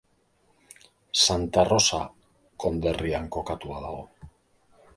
[1.25, 1.99] Santa Rosa
[2.65, 4.05] konderrian kokatua dago.